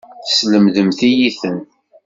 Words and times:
Teslemdemt-iyi-ten. 0.27 1.57